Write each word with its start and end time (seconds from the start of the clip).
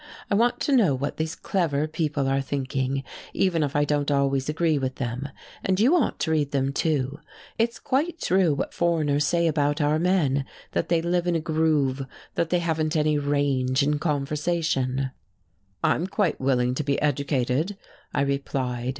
I 0.31 0.33
want 0.33 0.59
to 0.61 0.71
know 0.75 0.95
what 0.95 1.17
these 1.17 1.35
clever 1.35 1.87
people 1.87 2.27
are 2.27 2.41
thinking, 2.41 3.03
even 3.35 3.61
if 3.61 3.75
I 3.75 3.85
don't 3.85 4.09
always 4.09 4.49
agree 4.49 4.79
with 4.79 4.95
them, 4.95 5.29
and 5.63 5.79
you 5.79 5.95
ought 5.95 6.17
to 6.21 6.31
read 6.31 6.49
them 6.49 6.73
too. 6.73 7.19
It's 7.59 7.77
quite 7.77 8.19
true 8.19 8.55
what 8.55 8.73
foreigners 8.73 9.27
say 9.27 9.45
about 9.45 9.79
our 9.79 9.99
men, 9.99 10.43
that 10.71 10.89
they 10.89 11.03
live 11.03 11.27
in 11.27 11.35
a 11.35 11.39
groove, 11.39 12.07
that 12.33 12.49
they 12.49 12.57
haven't 12.57 12.95
any 12.95 13.19
range 13.19 13.83
of 13.83 13.99
conversation." 13.99 15.11
"I'm 15.83 16.07
quite 16.07 16.41
willing 16.41 16.73
to 16.73 16.83
be 16.83 16.99
educated," 16.99 17.77
I 18.11 18.21
replied. 18.21 18.89